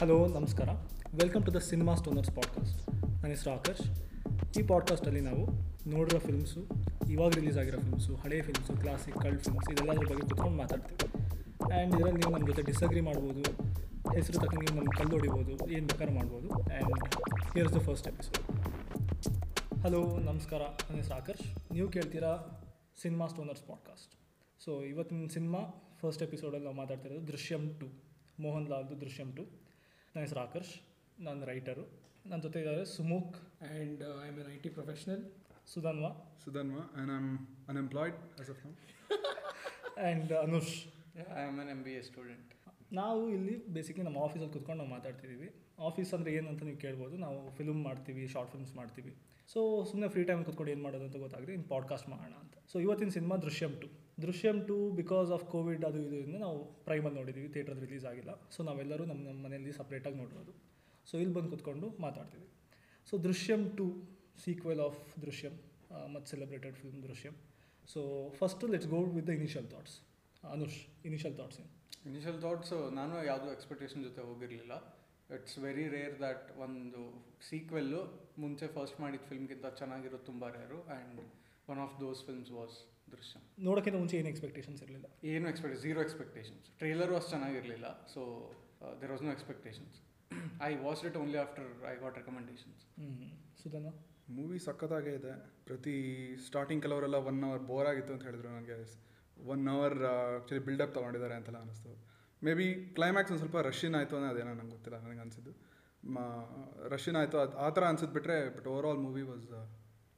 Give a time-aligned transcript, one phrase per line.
[0.00, 0.68] Hello ನಮಸ್ಕಾರ.
[1.14, 3.86] Welcome to the cinema stoners podcast ನನ್ನ ಹೆಸರು ಆಕರ್ಷ್.
[4.58, 5.52] ಈ ಪಾಡ್ಕಾಸ್ಟಲ್ಲಿ ನಾವು
[5.90, 6.66] ನೋಡಿರೋ ಫಿಲ್ಮ್ಸು
[7.10, 11.12] ಇವಾಗ ರಿಲೀಸ್ ಆಗಿರೋ ಫಿಲ್ಮ್ಸು ಹಳೆಯ ಫಿಲ್ಮ್ಸು ಕ್ಲಾಸಿಕ್ ಕಲ್ಟ್ ಫಿಲ್ಮ್ಸ್ ಇದೆಲ್ಲದ್ರ ಬಗ್ಗೆ ಕುತ್ಕೊಂಡು ಮಾತಾಡ್ತೀವಿ.
[11.72, 13.42] ಆ್ಯಂಡ್ ಇದರಲ್ಲಿ ನೀವು ನಮ್ಮ ಜೊತೆ ಡಿಸಗ್ರಿ ಮಾಡ್ಬೋದು.
[14.14, 15.70] ಹೆಸರು ತಕ್ಕ ನೀವು ನಮ್ಮ ಕಲ್ಲು ಹೊಡಿಬೋದು.
[15.70, 16.50] ಏನು ಬೇಕಾದ್ರೂ ಮಾಡ್ಬೋದು.
[16.50, 17.14] And
[17.52, 18.60] here's the first episode
[19.78, 20.60] hello ನಮಸ್ಕಾರ.
[20.60, 21.72] ನನ್ನ ಹೆಸರು ಆಕರ್ಷ್.
[21.72, 22.62] ನೀವು ಕೇಳ್ತೀರಾ
[23.02, 24.14] ಸಿನಿಮಾ ಸ್ಟೋನರ್ಸ್ ಪಾಡ್ಕಾಸ್ಟ್
[24.64, 25.58] ಸೊ ಇವತ್ತಿನ ಸಿನಿಮಾ
[26.02, 28.10] ಫಸ್ಟ್ ಎಪಿಸೋಡಲ್ಲಿ ನಾವು ಮಾತಾಡ್ತಿರೋದು ದೃಶ್ಯಂ ಟು
[28.40, 29.59] ಮೋಹನ್ ಲಾಲ್ದು ದೃಶ್ಯಂ ಟು
[30.20, 30.72] ನನ್ನ ಹೆಸರು ಆಕರ್ಷ್
[31.26, 31.82] ನಾನು ರೈಟರು
[32.30, 35.22] ನನ್ನ ಜೊತೆ ಇದ್ದಾರೆ Sumukh I uh, an I T professional
[35.72, 36.10] Sudhanva.
[36.80, 37.30] And I am
[37.70, 38.72] unemployed as of now
[40.02, 40.74] and Anush.
[41.38, 42.50] I am an M B A student
[43.00, 45.48] ನಾವು ಇಲ್ಲಿ ಬೇಸಿಕ್ಲಿ ನಮ್ಮ ಆಫೀಸಲ್ಲಿ ಕುತ್ಕೊಂಡು ನಾವು ಮಾತಾಡ್ತಿದ್ದೀವಿ.
[45.88, 47.16] ಆಫೀಸ್ ಅಂದರೆ ಅಂತ ನೀವು ಕೇಳ್ಬೋದು.
[47.24, 49.14] ನಾವು ಫಿಲ್ಮ್ ಮಾಡ್ತೀವಿ ಶಾರ್ಟ್ ಫಿಲ್ಮ್ಸ್ ಮಾಡ್ತೀವಿ.
[49.52, 52.54] ಸೊ ಸುಮ್ಮನೆ ಫ್ರೀ ಟೈಮ್ ಕೂತ್ಕೊಂಡು ಏನು ಮಾಡೋದು ಅಂತ ಗೊತ್ತಾಗಿದೆ ಇನ್ನು ಪಾಡ್ಕಾಸ್ಟ್ ಮಾಡೋಣ ಅಂತ.
[52.72, 53.88] ಸೊ ಇವತ್ತಿನ cinema Drishyam two
[54.24, 58.32] Drishyam two because of covid ಅದು ಇದರಿಂದ ಇಂದ ನಾವು ಪ್ರೈಮಲ್ಲಿ ನೋಡಿದ್ದೀವಿ ಥಿಯೇಟ್ರಲ್ಲಿ ರಿಲೀಸ್ ಆಗಿಲ್ಲ.
[58.54, 60.52] ಸೊ ನಾವೆಲ್ಲರೂ ನಮ್ಮ ನಮ್ಮ ಮನೆಯಲ್ಲಿ ಸಪ್ರೇಟಾಗಿ ನೋಡ್ಬೋದು.
[61.08, 62.46] ಸೊ ಇಲ್ಲಿ ಬಂದು ಕೂತ್ಕೊಂಡು ಮಾತಾಡ್ತೀವಿ
[63.10, 63.86] so Drishyam two
[64.44, 65.54] sequel of Drishyam
[66.14, 67.34] ಮತ್ತು celebrated film Drishyam.
[67.92, 68.00] So
[68.40, 69.96] first let's go with the initial thoughts
[70.44, 71.70] Anush initial thoughts ಏನು?
[72.10, 74.74] ಇನಿಷಿಯಲ್ ಥಾಟ್ಸ್ ನಾನು ಯಾವುದೂ ಎಕ್ಸ್ಪೆಕ್ಟೇಷನ್ ಜೊತೆ ಹೋಗಿರಲಿಲ್ಲ.
[75.36, 77.00] ಇಟ್ಸ್ ವೆರಿ ರೇರ್ ದ್ಯಾಟ್ ಒಂದು
[77.48, 78.00] ಸೀಕ್ವೆಲ್ಲು
[78.38, 81.20] ಮುಂಚೆ ಫಸ್ಟ್ ಮಾಡಿದ ಫಿಲ್ಮ್ಗಿಂತ ಚೆನ್ನಾಗಿರೋದು ತುಂಬ rare and
[81.72, 82.76] one of those films was
[83.12, 85.06] Drishya ನೋಡೋಕ್ಕಿಂತ ಮುಂಚೆ ಏನು ಎಕ್ಸ್ಪೆಕ್ಟೇಷನ್ಸ್ ಇರಲಿಲ್ಲ?
[85.32, 88.20] ಏನು ಎಕ್ಸ್ಪೆಕ್ಟ್ ಝೀರೋ ಎಕ್ಸ್ಪೆಕ್ಟೇಷನ್ಸ್ ಟ್ರೇಲರ್ ಅಷ್ಟು ಚೆನ್ನಾಗಿರಲಿಲ್ಲ so
[89.00, 89.96] there was no expectations
[90.68, 92.82] I watch it only after I got recommendations
[93.62, 93.88] Sudhana?
[94.36, 95.32] Movie ಸಖತ್ತಾಗೇ ಇದೆ.
[95.64, 95.94] ಪ್ರತಿ
[96.46, 98.76] ಸ್ಟಾರ್ಟಿಂಗ್ ಕೆಲವರೆಲ್ಲ ಒನ್ ಅವರ್ ಬೋರ್ ಆಗಿತ್ತು ಅಂತ ಹೇಳಿದ್ರು ನನಗೆ.
[99.52, 101.92] ಒನ್ ಅವರ್ ಆ್ಯಕ್ಚುಲಿ ಬಿಲ್ಡಪ್ ತೊಗೊಂಡಿದ್ದಾರೆ ಅಂತೆಲ್ಲ ಅನಿಸ್ತು.
[102.42, 105.52] ಮೇ ಬಿ ಕ್ಲೈಮ್ಯಾಕ್ಸ್ ಒಂದು ಸ್ವಲ್ಪ ರಷ್ಯನ್ ಆಯಿತು ಅನ್ನೋ ಅದೇನೋ ನಂಗೆ ಗೊತ್ತಿಲ್ಲ ನನಗೆ ಅನಿಸಿದ್ದು.
[106.14, 106.24] ಮಾ
[106.94, 109.46] ರಷ್ಯನ್ ಆಯಿತು ಅದು ಆ ಥರ ಅನ್ಸಿದ್ದು ಬಿಟ್ಟರೆ but overall movie was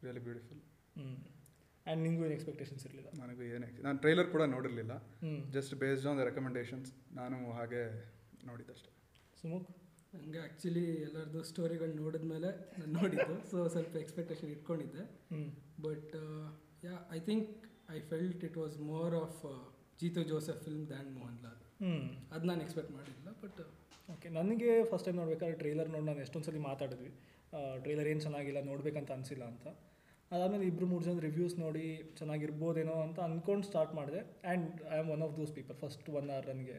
[0.05, 0.61] really beautiful
[1.03, 3.09] and ನಿಮಗೂ ಏನು ಎಕ್ಸ್ಪೆಕ್ಟೇಷನ್ಸ್ ಇರಲಿಲ್ಲ?
[3.23, 4.95] ನನಗೂ ಏನೇ ನಾನು ಟ್ರೈಲರ್ ಕೂಡ ನೋಡಿರಲಿಲ್ಲ.
[5.51, 7.83] Just based on the recommendations ನಾನು ಹಾಗೆ
[8.47, 8.91] ನೋಡಿದ್ದಷ್ಟೇ.
[9.41, 9.67] ಸುಮುಖ್?
[10.15, 13.35] ನನಗೆ ಆ್ಯಕ್ಚುಲಿ ಎಲ್ಲರದ್ದು ಸ್ಟೋರಿಗಳು ನೋಡಿದ್ಮೇಲೆ ನಾನು ನೋಡಿದ್ದು.
[13.51, 15.05] ಸೊ ಸ್ವಲ್ಪ ಎಕ್ಸ್ಪೆಕ್ಟೇಷನ್ ಇಟ್ಕೊಂಡಿದ್ದೆ.
[15.83, 16.15] But
[16.85, 17.51] yeah I think
[17.97, 19.41] I felt it was more of
[19.99, 21.93] Jeethu Joseph film than Mohan Lal ಹ್ಞೂ
[22.35, 23.61] ಅದು ನಾನು ಎಕ್ಸ್ಪೆಕ್ಟ್ ಮಾಡಿರಲಿಲ್ಲ ಬಟ್
[24.09, 27.11] ಓಕೆ ನನಗೆ ಫಸ್ಟ್ ಟೈಮ್ ನೋಡ್ಬೇಕಾದ್ರೆ ಟ್ರೈಲರ್ ನೋಡಿ ನಾನು ಎಷ್ಟೊಂದು ಸಲ ಮಾತಾಡಿದ್ವಿ.
[27.83, 29.67] ಟ್ರೈಲರ್ ಏನು ಚೆನ್ನಾಗಿಲ್ಲ ನೋಡ್ಬೇಕಂತ ಅನಿಸಿಲ್ಲ ಅಂತ.
[30.31, 31.85] ಅದಾದಮೇಲೆ ಇಬ್ಬರು ಮೂರು ಜನ ರಿವ್ಯೂಸ್ ನೋಡಿ
[32.19, 34.21] ಚೆನ್ನಾಗಿರ್ಬೋದೇನೋ ಅಂತ ಅಂದ್ಕೊಂಡು ಸ್ಟಾರ್ಟ್ ಮಾಡಿದೆ.
[34.45, 36.77] And I am one of those people first one hour ನನಗೆ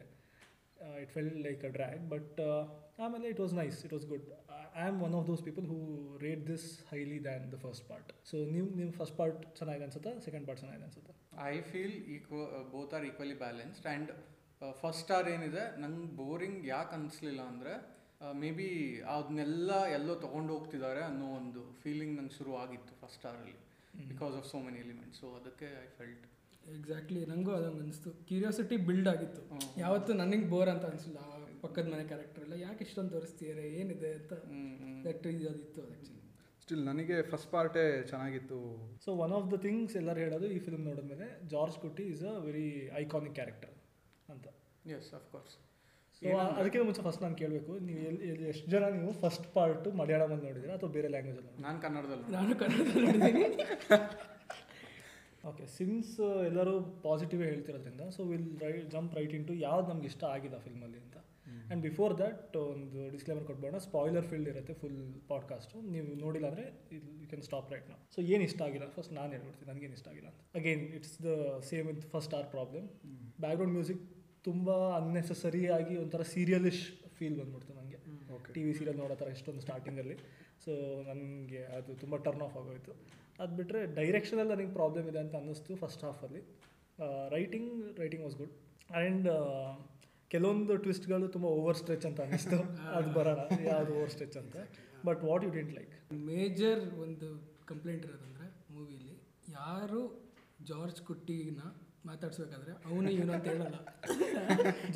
[1.02, 2.40] it felt like a drag but
[3.04, 4.26] ಆಮೇಲೆ it was nice it was good
[4.74, 5.78] I am one of those people who
[6.26, 10.46] rate this highly than the first part so ನೀವು ನಿಮ್ಮ first part ಚೆನ್ನಾಗಿದೆ ಅನ್ಸುತ್ತಾ second
[10.48, 11.13] part ಚೆನ್ನಾಗಿದೆ ಅನ್ಸುತ್ತಾ?
[11.50, 12.38] I feel equal
[12.72, 14.10] both are equally balanced and
[14.82, 17.74] first star ಏನಿದೆ ನಂಗೆ boring ಯಾಕೆ ಅನಿಸ್ಲಿಲ್ಲ ಅಂದರೆ
[18.34, 18.68] ಮೇ ಬಿ
[19.06, 23.56] ಅದನ್ನೆಲ್ಲ ಎಲ್ಲೋ ತೊಗೊಂಡು ಹೋಗ್ತಿದ್ದಾರೆ ಅನ್ನೋ ಒಂದು ಫೀಲಿಂಗ್ ನಂಗೆ ಶುರು ಆಗಿತ್ತು first ಸ್ಟಾರಲ್ಲಿ
[24.08, 26.24] because of so many elements so ಅದಕ್ಕೆ ಐ ಫೆಲ್ಟ್
[26.74, 28.10] ಎಕ್ಸಾಕ್ಟ್ಲಿ ನನಗೂ ಅದಂಗೆ ಅನಿಸ್ತು.
[28.28, 29.42] ಕ್ಯೂರಿಯಾಸಿಟಿ ಬಿಲ್ಡ್ ಆಗಿತ್ತು.
[29.80, 31.18] ಯಾವತ್ತು ನನಗೆ ಬೋರ್ ಅಂತ ಅನಿಸಿಲ್ಲ.
[31.62, 34.10] ಪಕ್ಕದ ಮನೆ ಕ್ಯಾರೆಕ್ಟರ್ ಎಲ್ಲ ಯಾಕೆ ಇಷ್ಟೊಂದು ತೋರಿಸ್ತೀರಾ ಏನಿದೆ?
[34.14, 34.32] ಅಂತ
[35.06, 36.13] ದಟ್ ಇದು ಅದಿತ್ತು ಆ್ಯಕ್ಚುಲಿ
[36.64, 38.58] ಸ್ಟಿಲ್ ನನಗೆ ಫಸ್ಟ್ ಪಾರ್ಟೇ ಚೆನ್ನಾಗಿತ್ತು.
[39.04, 42.68] So one of the things ಎಲ್ಲರೂ ಹೇಳೋದು ಈ ಫಿಲ್ಮ್ ನೋಡಿದ್ಮೇಲೆ George Kutty is a very
[43.02, 43.74] iconic character
[44.28, 44.46] ಅಂತ.
[44.96, 45.54] ಎಸ್ ಆಫ್ ಕೋರ್ಸ್
[46.16, 50.44] ಸೊ ಅದಕ್ಕಿಂತ ಮುಂಚೆ ಫಸ್ಟ್ ನಾನು ಕೇಳಬೇಕು ನೀವು ಎಲ್ಲಿ ಎಲ್ಲಿ ಎಷ್ಟು ಜನ ನೀವು ಫಸ್ಟ್ ಪಾರ್ಟು ಮಲಯಾಳಮಲ್ಲಿ
[50.48, 52.24] ನೋಡಿದ್ರೆ ಅಥವಾ ಬೇರೆ ಲ್ಯಾಂಗ್ವೇಜಲ್ಲಿ ನಾನು ಕನ್ನಡದಲ್ಲಿ.
[52.24, 52.36] ನೋಡಿದೆ.
[52.38, 53.44] ನಾನು ಕನ್ನಡದಲ್ಲಿ ನೋಡಿದ್ದೀನಿ.
[55.48, 56.12] ಓಕೆ ಸಿನ್ಸ್
[56.48, 61.16] ಎಲ್ಲರೂ positive ಹೇಳ್ತಿರೋದ್ರಿಂದ so will right jump right into ಯಾವ್ದು ನಮ್ಗೆ ಇಷ್ಟ ಆಗಿಲ್ಲ ಫಿಲ್ಮಲ್ಲಿ ಅಂತ.
[61.66, 66.64] ಆ್ಯಂಡ್ ಬಿಫೋರ್ ದಟ್ ಒಂದು ಡಿಸ್ಕ್ಲೇಮರ್ ಕೊಟ್ಬೋಣ ಸ್ಪಾಯ್ಲರ್ ಫೀಲ್ಡ್ ಇರುತ್ತೆ ಫುಲ್ ಪಾಡ್ಕಾಸ್ಟು ನೀವು ನೋಡಿಲ್ಲ ಅಂದರೆ
[67.20, 68.90] ಯು ಕ್ಯಾನ್ ಸ್ಟಾಪ್ ರೈಟ್ ನಾವು ಸೊ ಏನು ಇಷ್ಟ ಆಗಿಲ್ಲ?
[68.90, 69.72] ಫಸ್ಟ್ ನಾನು ಹೇಳ್ಬಿಡ್ತೀನಿ.
[69.72, 70.56] ನನಗೇನು ಇಷ್ಟ ಆಗಿಲ್ಲ ಅಂತ.
[70.56, 72.88] Again it's the same with first our problem
[73.40, 74.02] background music
[74.44, 76.82] ತುಂಬ ಅನ್ನೆಸೆಸರಿ ಆಗಿ ಒಂಥರ ಸೀರಿಯಲಿಶ್
[77.18, 77.98] ಫೀಲ್ ಬಂದ್ಬಿಡ್ತು ನನಗೆ
[78.34, 80.16] ಓಕೆ ಟಿ ವಿ ಸೀರಿಯಲ್ ನೋಡೋ ಥರ ಎಷ್ಟೊಂದು ಸ್ಟಾರ್ಟಿಂಗಲ್ಲಿ
[80.64, 82.92] ಸೊ ನನಗೆ ಅದು ತುಂಬ ಟರ್ನ್ ಆಫ್ ಆಗೋಯಿತು.
[83.38, 86.42] ಅದು ಬಿಟ್ಟರೆ ಡೈರೆಕ್ಷನಲ್ಲಿ ನನಗೆ ಪ್ರಾಬ್ಲಮ್ ಇದೆ ಅಂತ ಅನ್ನಿಸ್ತು first ಹಾಫಲ್ಲಿ
[87.28, 88.52] writing writing was good
[88.90, 89.28] and
[90.34, 92.58] ಕೆಲವೊಂದು ಟ್ವಿಸ್ಟ್ಗಳು ತುಂಬ ಓವರ್ ಸ್ಟ್ರೆಚ್ ಅಂತ ಅನ್ನಿಸ್ತು.
[92.96, 94.56] ಅದು ಬರೋಣ, ಯಾವುದು ಓವರ್ ಸ್ಟ್ರೆಚ್ ಅಂತ.
[95.06, 95.94] But what you didn't like
[96.26, 97.28] major ಒಂದು
[97.66, 99.14] ಕಂಪ್ಲೇಂಟ್ ಇರೋದಂದ್ರೆ ಮೂವಿಲಿ
[99.48, 100.02] ಯಾರು
[100.64, 101.60] ಜಾರ್ಜ್ ಕುಟ್ಟಿನ
[102.08, 103.76] ಮಾತಾಡ್ಸ್ಬೇಕಾದ್ರೆ ಅವನು ಇವನು ಅಂತ ಹೇಳಲ್ಲ.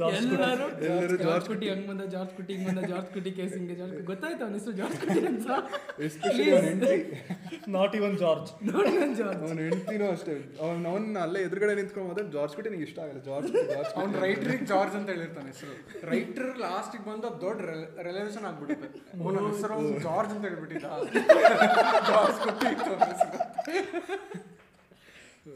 [0.00, 0.86] ಜಾರ್ಜ್ ಕುಟ್ಟಿ.
[0.88, 4.42] ಎಲ್ಲರೂ ಜಾರ್ಜ್ ಕುಟ್ಟಿ ಹಂಗ್ ಬಂದ ಜಾರ್ಜ್ ಕುಟ್ಟಿ ಹಿಂಗ್ ಬಂದ ಜಾರ್ಜ್ ಕುಟ್ಟಿ ಕೇಸ್ ಹಿಂಗೆ ಜಾರ್ಜ್ ಗೊತ್ತಾಯ್ತು
[4.46, 5.48] ಅವನ ಹೆಸರು ಜಾರ್ಜ್ ಕುಟ್ಟಿ ಅಂತ?
[6.56, 6.90] ಅವನ
[7.76, 10.34] not even George not even George ಅವನ ಹೆಂಡ್ತಿನೂ ಅಷ್ಟೇ.
[10.66, 13.22] ಅವ್ನು ಅವನ್ನ ಅಲ್ಲೇ ಎದುರುಗಡೆ ನಿಂತ್ಕೊಂಡು ಹೋದ್ರೆ ಜಾರ್ಜ್ ಕುಟಿ ನಿಂಗೆ ಇಷ್ಟ ಆಗಲ್ಲ.
[13.30, 14.22] ಜಾರ್ಜ್ ಅವ್ನ ಜಾರ್ಜ್ ಅವ್ನು ಕುಟಿ.
[14.26, 15.74] ರೈಟ್ರಿಗೆ ಜಾರ್ಜ್ ಅಂತ ಹೇಳಿರ್ತಾನೆ ಹೆಸರು.
[16.12, 17.60] ರೈಟರ್ ಲಾಸ್ಟಿಗೆ ಬಂದ ದೊಡ್ಡ
[18.10, 18.88] ರೆಲೆವೇಶನ್ ಆಗ್ಬಿಡುತ್ತೆ.
[19.22, 20.86] ಅವನ ಹೆಸರು ಅವ್ನು ಜಾರ್ಜ್ ಅಂತ ಹೇಳ್ಬಿಟ್ಟಿದ್ದ.
[22.12, 22.94] ಜಾರ್ಜ್ ಕೊಟ್ಟಿತ್ತು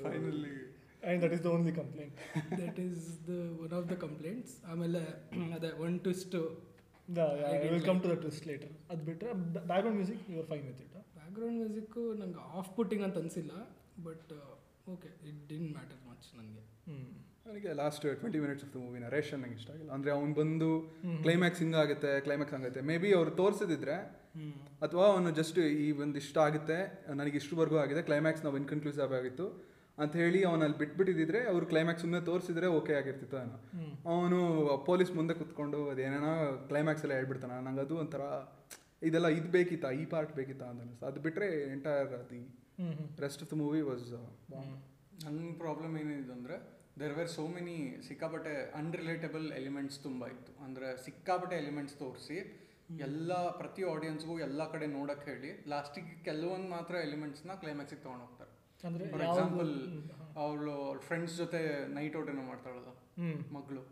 [0.04, 0.54] finally
[1.02, 2.16] and that is the only complaint
[2.60, 3.34] that is the
[3.64, 5.02] one of the complaints ಆಮೇಲೆ
[5.56, 6.36] ಅದೇ one twist
[7.64, 9.32] will come to the twist later ಅದು ಬಿಟ್ಟರೆ
[9.70, 13.54] background music you're fine with it background music ನಂಗೆ off putting ಅಂತ ಅನಿಸಿಲ್ಲ
[14.08, 14.32] but
[14.94, 16.62] okay it didn't matter much ನನಗೆ
[17.46, 19.90] ನನಗೆ last twenty minutes of the movie narration ನಂಗೆ ಇಷ್ಟ ಆಗಿಲ್ಲ.
[19.94, 20.68] ಅಂದರೆ ಅವ್ನು ಬಂದು
[21.24, 23.96] ಕ್ಲೈಮ್ಯಾಕ್ಸ್ ಹಿಂಗಾಗುತ್ತೆ ಕ್ಲೈಮ್ಯಾಕ್ಸ್ ಹಂಗಾಗುತ್ತೆ ಮೇ ಬಿ ಅವ್ರು ತೋರಿಸಿದ್ರೆ
[24.84, 26.78] ಅಥವಾ ಅವನು ಜಸ್ಟ್ ಈ ಒಂದು ಇಷ್ಟ ಆಗುತ್ತೆ
[27.14, 29.46] ನನಗೆ ಇಷ್ಟುವರೆಗೂ ಆಗಿದೆ ಕ್ಲೈಮ್ಯಾಕ್ಸ್ ನಾವು ಇನ್ಕನ್ಕ್ಲೂಸಿವ್ ಆಗಿತ್ತು.
[29.98, 33.56] ಅಂತ ಹೇಳಿ ಅವನಲ್ಲಿ ಬಿಟ್ಬಿಟ್ಟಿದ್ರೆ ಅವ್ರು ಕ್ಲೈಮ್ಯಾಕ್ಸ್ ಸುಮ್ಮನೆ ತೋರಿಸಿದ್ರೆ ಓಕೆ ಆಗಿರ್ತಿತ್ತು ಏನೋ.
[34.06, 34.38] ಅವನು
[34.86, 36.32] ಪೊಲೀಸ್ ಮುಂದೆ ಕುತ್ಕೊಂಡು ಅದೇನೋ
[36.68, 38.22] ಕ್ಲೈಮ್ಯಾಕ್ಸ್ ಎಲ್ಲ ಹೇಳ್ಬಿಡ್ತಾನೆ ನಂಗೆ ಅದು ಒಂಥರ
[39.02, 42.42] ಇದೆಲ್ಲ ಇದು ಬೇಕಿತ್ತಾ ಈ ಪಾರ್ಟ್ ಬೇಕಿತ್ತಾ ಅಂತ ಅನಿಸ್ತು ಅದು ಬಿಟ್ಟರೆ entire the
[43.18, 44.06] rest of the movie was
[45.24, 46.56] ನನ್ನ ಪ್ರಾಬ್ಲಮ್ ಏನಿದೆ ಅಂದರೆ
[47.00, 47.76] ದೆರ್ ವೆರ್ ಸೋ ಮೆನಿ
[48.08, 50.52] ಸಿಕ್ಕಾಪಟ್ಟೆ ಅನ್ರಿಲೇಟಬಲ್ ಎಲಿಮೆಂಟ್ಸ್ ತುಂಬ ಇತ್ತು.
[50.64, 52.38] ಅಂದರೆ ಸಿಕ್ಕಾಪಟ್ಟೆ ಎಲಿಮೆಂಟ್ಸ್ ತೋರಿಸಿ
[52.98, 58.40] ಎಲ್ಲ ಪ್ರತಿ ಆಡಿಯನ್ಸ್ಗೂ ಎಲ್ಲ ಕಡೆ ನೋಡೋಕ್ಕೆ ಹೇಳಿ ಲಾಸ್ಟಿಗೆ ಕೆಲವೊಂದು ಮಾತ್ರ ಎಲಿಮೆಂಟ್ಸ್ನ ಕ್ಲೈಮ್ಯಾಕ್ಸಿಗೆ ತೊಗೊಂಡು ಹೋಗ್ತಾರೆ.
[58.40, 58.41] ಅಂದ್ರೆ
[58.82, 59.72] ಫಾರ್ ಎಕ್ಸಾಂಪಲ್
[60.44, 60.74] ಅವಳು
[61.06, 61.60] ಫ್ರೆಂಡ್ಸ್ ಜೊತೆ
[61.96, 62.90] ನೈಟ್ ಔಟ್ ಏನೋ ಮಾಡ್ತಾಳಲ್ಲ
[63.56, 63.82] ಮಗಳು.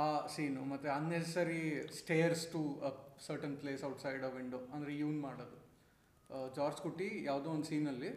[0.00, 0.04] ಆ
[0.34, 1.62] ಸೀನು ಮತ್ತೆ unnecessary
[1.98, 2.90] stares to a
[3.26, 5.58] certain place outside a window ಅಂದ್ರೆ ಯೂನ್ ಮಾಡೋದು.
[6.56, 8.10] ಜಾರ್ಜ್ ಕುಟ್ಟಿ ಯಾವುದೋ ಒಂದು ಸೀನಲ್ಲಿ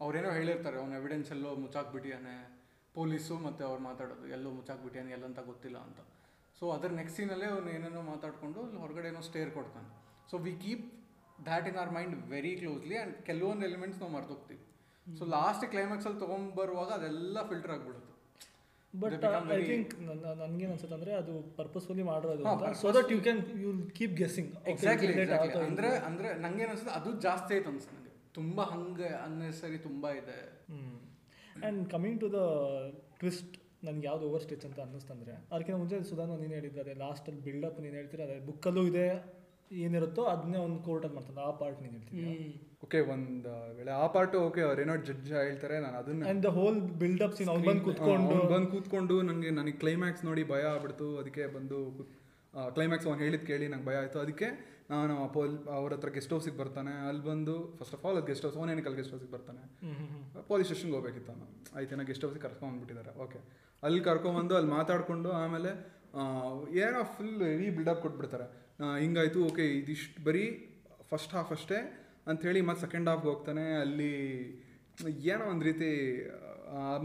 [0.00, 2.34] ಅವ್ರೇನೋ ಹೇಳಿರ್ತಾರೆ ಅವ್ನ ಎವಿಡೆನ್ಸ್ ಎಲ್ಲೋ ಮುಚ್ಚಾಕ್ಬಿಟ್ಟಿಯಾನೆ
[2.94, 6.00] ಪೊಲೀಸು ಮತ್ತೆ ಅವ್ರು ಮಾತಾಡೋದು ಎಲ್ಲೋ ಮುಚ್ಚಾಕ್ಬಿಟ್ಟಿಯಾನೆ ಎಲ್ಲಂತ ಗೊತ್ತಿಲ್ಲ ಅಂತ.
[6.58, 9.88] ಸೊ ಅದರ ನೆಕ್ಸ್ಟ್ ಸೀನಲ್ಲೇ ಅವ್ನು ಏನೇನೋ ಮಾತಾಡಿಕೊಂಡು ಹೊರಗಡೆ ಏನೋ ಸ್ಟೇರ್ ಕೊಡ್ತಾನೆ.
[10.30, 10.86] So we keep
[11.48, 14.62] that in our mind very closely and ಕೆಲವೊಂದು ಎಲಿಮೆಂಟ್ಸ್ ನಾವು ಮರ್ತೋಗ್ತೀವಿ
[15.06, 18.10] ಸೊ ಲಾಸ್ಟ್ ಕ್ಲೈಮ್ಯಾಕ್ಸಲ್ಲಿ ತಗೊಂಡ್ಬರುವಾಗ ಅದೆಲ್ಲ ಫಿಲ್ಟರ್ ಆಗ್ಬಿಡುತ್ತೆ.
[18.94, 19.92] ಬಟ್ ಐ ಥಿಂಕ್
[20.40, 25.12] ನನ್ಗೇನು ಅನ್ಸುತ್ತೆ ಅಂದ್ರೆ ಅದು ಪರ್ಪಸ್ಫುಲಿ ಮಾಡಿರೋದು so that you can you keep guessing exactly
[25.64, 30.38] ಅಂದ್ರೆ ಅಂದ್ರೆ ನಂಗೆ ಅನ್ಸುತ್ತೆ ಅದು ಜಾಸ್ತಿ ಆಯ್ತು ಅನ್ಸುತ್ತೆ ನನಗೆ ತುಂಬಾ ಹಂಗೆ ಅನ್ನೆಸರಿ ತುಂಬಾ ಇದೆ.
[30.68, 32.40] And coming to the
[33.18, 33.54] twist
[33.84, 37.94] ನನ್ಗೆ ಯಾವ್ದು ಓವರ್ ಸ್ಟಿಚ್ ಅಂತ ಅನ್ನಿಸ್ತಂದ್ರೆ ಅದಕ್ಕಿಂತ ಮುಂಚೆ ಸುಧಾನ ನೀನು ಹೇಳಿದ್ರೆ ಅದೇ ಲಾಸ್ಟಲ್ಲಿ ಬಿಲ್ಡಪ್ ನೀನು
[37.94, 39.06] ಹೇಳ್ತೀರ ಅದೇ ಬುಕ್ಕಲ್ಲೂ ಇದೆ.
[39.80, 42.34] ಏನಿರುತ್ತೋ ಅದನ್ನೇ ಒಂದು ಕೋರ್ಟಲ್ಲಿ ಮಾಡ್ತಾನೆ ಆ ಪಾರ್ಟ್ ನೀನು ಹೇಳ್ತೀನಿ
[42.82, 47.34] ಓಕೆ ಒಂದು ವೇಳೆ ಆ ಪಾರ್ಟು ಓಕೆ ಅವ್ರೇನೋ ಜಡ್ಜ್ ಹೇಳ್ತಾರೆ ನಾನು ಅದನ್ನ and the whole buildup
[47.38, 51.08] scene ಅವ್ನು ಬಂದು ಕೂತ್ಕೊಂಡು ಬಂದು ಕೂತ್ಕೊಂಡು ನನಗೆ ನನಗೆ ಕ್ಲೈಮ್ಯಾಕ್ಸ್ ನೋಡಿ ಭಯ ಆಗ್ಬಿಡ್ತು.
[51.18, 51.78] ಅದಕ್ಕೆ ಬಂದು
[52.74, 54.18] ಕ್ಲೈಮ್ಯಾಕ್ಸ್ ಅವ್ನು ಹೇಳಿದ್ ಕೇಳಿ ನಂಗೆ ಭಯ ಆಯಿತು.
[54.20, 54.48] ಅದಕ್ಕೆ
[54.90, 56.92] ನಾನು ಪೋಲ್ ಅವ್ರ ಹತ್ರ ಗೆಸ್ಟ್ ಹೌಸಿಗೆ ಬರ್ತಾನೆ.
[57.08, 59.62] ಅಲ್ಲಿ ಬಂದು ಫಸ್ಟ್ ಆಫ್ ಆಲ್ ಅದು ಗೆಸ್ಟ್ ಹೌಸ್ ಅವನೇನಕ್ಕೆ ಅಲ್ಲಿ ಗೆಸ್ಟ್ ಹೌಸಿಗೆ ಬರ್ತಾನೆ?
[60.48, 61.46] ಪೊಲೀಸ್ ಸ್ಟೇಷನ್ಗೆ ಹೋಗ್ಬೇಕಿತ್ತು ಅವನು.
[61.76, 63.40] ಆಯ್ತು ಏನೋ ಗೆಸ್ಟ್ ಹೌಸಿಗೆ ಕರ್ಕೊಂಡ್ಬಿಟ್ಟಿದ್ದಾರೆ ಓಕೆ.
[63.82, 65.72] ಅಲ್ಲಿ ಕರ್ಕೊಂಬಂದು ಅಲ್ಲಿ ಮಾತಾಡಿಕೊಂಡು ಆಮೇಲೆ
[66.14, 66.22] ಆ,
[66.80, 68.44] ಏನೋ ಫುಲ್ ಹೆವಿ ಬಿಲ್ಡಪ್ ಕೊಟ್ಬಿಡ್ತಾರೆ.
[69.02, 70.44] ಹಿಂಗಾಯ್ತು ಓಕೆ ಇದಿಷ್ಟು ಬರೀ
[71.10, 71.78] ಫಸ್ಟ್ ಹಾಫ್ ಅಷ್ಟೇ.
[72.30, 73.64] ಅಂಥೇಳಿ ಮತ್ತೆ ಸೆಕೆಂಡ್ ಹಾಫ್ಗೆ ಹೋಗ್ತಾನೆ.
[73.84, 74.12] ಅಲ್ಲಿ
[75.32, 75.90] ಏನೋ ಒಂದು ರೀತಿ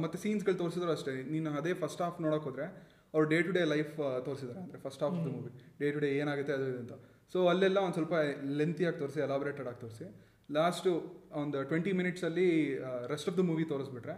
[0.03, 1.13] ಮತ್ತು ಸೀನ್ಸ್ಗಳು ತೋರಿಸಿದ್ರು ಅಷ್ಟೇ.
[1.33, 2.65] ನೀನು ಅದೇ ಫಸ್ಟ್ ಹಾಫ್ ನೋಡೋಕೆ ಹೋದರೆ
[3.13, 3.93] ಅವ್ರು ಡೇ ಟು ಡೇ ಲೈಫ್
[4.27, 5.51] ತೋರಿಸಿದ್ದಾರೆ ಅಂದರೆ first half the movie
[5.81, 6.95] day to day ಏನಾಗುತ್ತೆ ಅದು ಇದು ಅಂತ.
[7.33, 8.15] ಸೊ ಅಲ್ಲೆಲ್ಲ ಒಂದು ಸ್ವಲ್ಪ
[8.61, 10.07] ಲೆಂತಿಯಾಗಿ ತೋರಿಸಿ ಎಲಾಬ್ರೇಟೆಡ್ ಆಗಿ ತೋರಿಸಿ.
[10.57, 10.91] ಲಾಸ್ಟು
[11.41, 12.47] ಒಂದು ಟ್ವೆಂಟಿ ಮಿನಿಟ್ಸಲ್ಲಿ
[13.13, 14.15] ರೆಸ್ಟ್ ಆಫ್ ದ ಮೂವಿ ತೋರಿಸ್ಬಿಟ್ರೆ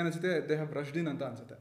[0.00, 1.56] ಏನಿಸುತ್ತೆ ದೇ ಹ್ಯಾವ್ ರಶ್ಡ್ ಇನ್ ಅಂತ ಅನ್ಸುತ್ತೆ.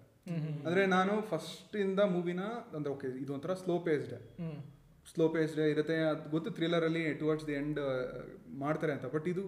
[0.66, 2.42] ಅಂದರೆ ನಾನು ಫಸ್ಟಿಂದ ಮೂವಿನ
[2.76, 4.14] ಅಂದರೆ ಓಕೆ ಇದು ಒಂಥರ ಸ್ಲೋ ಪೇಸ್ಡ್
[5.12, 5.98] ಸ್ಲೋ ಪೇಸ್ ಇರುತ್ತೆ.
[6.12, 7.80] ಅದು ಗೊತ್ತು ಥ್ರಿಲ್ಲರಲ್ಲಿ ಟುವರ್ಡ್ಸ್ ದಿ ಎಂಡ್
[8.64, 9.08] ಮಾಡ್ತಾರೆ ಅಂತ.
[9.16, 9.44] ಬಟ್ ಇದು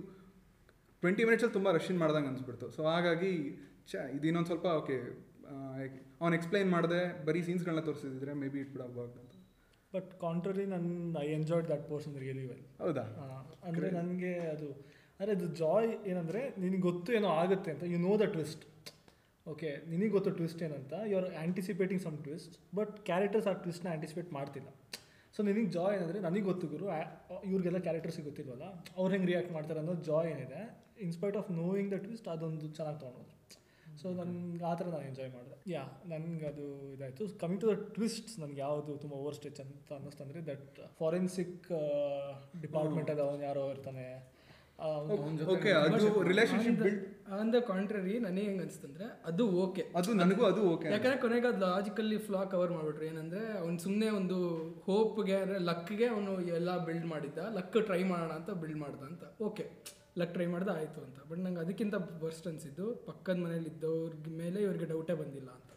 [1.04, 2.68] ಟ್ವೆಂಟಿ ಮಿನಿಟ್ಸಲ್ಲಿ ತುಂಬ ರಶಿನ್ ಮಾಡ್ದಂಗೆ ಅನಿಸ್ಬಿಡ್ತು.
[2.78, 3.32] ಸೊ ಹಾಗಾಗಿ
[3.92, 4.98] ಚ ಇದು ಇನ್ನೊಂದು ಸ್ವಲ್ಪ ಓಕೆ
[6.22, 9.34] ಅವ್ನು ಎಕ್ಸ್ಪ್ಲೈನ್ ಮಾಡಿದೆ ಬರೀ ಸೀನ್ಸ್ಗಳನ್ನ ತೋರಿಸಿದ್ರೆ maybe it bid work ಅಂತ.
[9.94, 13.04] ಬಟ್ ಕಾಂಟ್ರರಿ ನನ್ನ I enjoyed that portion really well ಹೌದಾ?
[13.68, 14.70] ಅಂದರೆ ನನಗೆ ಅದು
[15.20, 17.84] ಅಂದರೆ ಅದು ಜಾಯ್ ಏನಂದರೆ ನಿನಗೆ ಗೊತ್ತು ಏನೋ ಆಗುತ್ತೆ ಅಂತ.
[17.94, 18.64] You know the twist
[19.46, 20.94] okay ನಿನಗೆ ಗೊತ್ತು ಟ್ವಿಸ್ಟ್ ಏನಂತ.
[21.12, 24.70] You are anticipating some twist but characters ಆ ಟ್ವಿಸ್ಟ್ನ ಆ್ಯಂಟಿಸಿಪೇಟ್ ಮಾಡ್ತಿಲ್ಲ.
[25.36, 26.86] ಸೊ ನಿನಗೆ ಜಾಯ್ ಏನಂದರೆ ನನಗೆ ಗೊತ್ತು ಗುರು
[27.52, 28.66] ಇವ್ರಿಗೆಲ್ಲ ಕ್ಯಾರೆಕ್ಟರ್ಸ್ ಗೊತ್ತಿಲ್ವಲ್ಲ
[28.98, 30.62] ಅವ್ರು ಹೆಂಗೆ ರಿಯಾಕ್ಟ್ ಮಾಡ್ತಾರೆ ಅನ್ನೋ ಜಾಯ್ ಏನಿದೆ.
[31.06, 33.34] In spite of knowing the twist ಅದೊಂದು ಚೆನ್ನಾಗಿ ತೊಗೊಂಡು
[34.02, 35.58] ಸೊ ನನ್ಗೆ ಆ ಥರ ನಾನು ಎಂಜಾಯ್ ಮಾಡಿದೆ.
[35.72, 37.26] ಯಾ ನನಗೆ ಅದು ಇದಾಯಿತು.
[37.42, 41.68] ಕಮಿಂಗ್ ಟು ದ ಟ್ವಿಸ್ಟ್ ನನಗೆ ಯಾವುದು ತುಂಬ ಓವರ್ ಸ್ಟೆಚ್ ಅಂತ ಅನ್ನಿಸ್ತಂದ್ರೆ ದಟ್ ಫಾರೆನ್ಸಿಕ್
[42.62, 44.06] ಡಿಪಾರ್ಟ್ಮೆಂಟಲ್ಲಿ ಅವನು ಯಾರೋ ಇರ್ತಾನೆ
[45.54, 47.04] ಓಕೆ ಅದು relationship build
[47.36, 49.84] on the contrary ನನಗೆ ಹೆಂಗೆ ಅನಿಸ್ತಂದ್ರೆ ಅದು ಓಕೆ.
[50.00, 53.06] ಅದು ನನಗೂ ಅದು ಓಕೆ ಯಾಕಂದ್ರೆ ಕೊನೆಗೆ ಅದು ಲಾಜಿಕಲ್ಲಿ ಫ್ಲಾ ಕವರ್ ಮಾಡ್ಬಿಟ್ರು.
[53.12, 54.38] ಏನಂದ್ರೆ ಅವ್ನು ಸುಮ್ಮನೆ ಒಂದು
[54.88, 57.40] ಹೋಪ್ಗೆ ಅಂದರೆ ಲಕ್ಗೆ ಅವನು ಎಲ್ಲ ಬಿಲ್ಡ್ ಮಾಡಿದ್ದ.
[57.58, 59.24] ಲಕ್ ಟ್ರೈ ಮಾಡೋಣ ಅಂತ ಬಿಲ್ಡ್ ಮಾಡ್ದ ಅಂತ.
[59.48, 59.66] ಓಕೆ
[60.22, 61.18] ಲಕ್ ಟ್ರೈ ಮಾಡ್ದೆ ಆಯಿತು ಅಂತ.
[61.30, 65.72] ಬಟ್ ನಂಗೆ ಅದಕ್ಕಿಂತ ವರ್ಸ್ಟ್ ಅನಿಸಿದ್ದು ಪಕ್ಕದ ಮನೇಲಿ ಇದ್ದವ್ರ ಮೇಲೆ ಇವ್ರಿಗೆ ಡೌಟೇ ಬಂದಿಲ್ಲ ಅಂತ.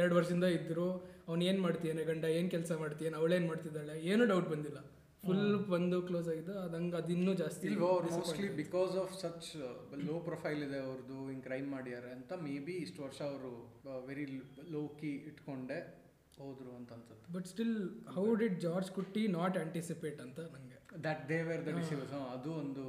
[0.00, 0.88] ಎರಡು ವರ್ಷದಿಂದ ಇದ್ದರು
[1.28, 4.80] ಅವ್ನು ಏನು ಮಾಡ್ತೀಯನೆ ಗಂಡ ಏನು ಕೆಲಸ ಮಾಡ್ತೀಯನೆ ಅವಳೇನು ಮಾಡ್ತಿದ್ದಾಳೆ ಏನೂ ಡೌಟ್ ಬಂದಿಲ್ಲ.
[5.24, 9.48] ಫುಲ್ ಬಂದು ಕ್ಲೋಸ್ ಆಗಿದ್ದು ಅದಂಗೆ ಅದಿನ್ನೂ ಅದು ಇನ್ನೂ ಜಾಸ್ತಿ ಇಲ್ವೋ ಅವ್ರು mostly because of such
[10.06, 13.52] low profile ಇದೆ ಅವ್ರದ್ದು ಹಿಂಗೆ ಕ್ರೈಮ್ ಮಾಡ್ಯಾರೆ ಅಂತ ಮೇ ಬಿ ಇಷ್ಟು ವರ್ಷ ಅವರು
[14.06, 14.24] ವೆರಿ
[14.70, 15.78] ಲೋ ಕೀ ಇಟ್ಕೊಂಡೆ
[16.38, 17.26] ಹೋದ್ರು ಅಂತ ಅನ್ಸುತ್ತೆ.
[17.34, 17.74] But still
[18.14, 22.84] how did George Kutty not anticipate ಅಂತ ನನಗೆ that they were the deceivers ಅದು ಒಂದು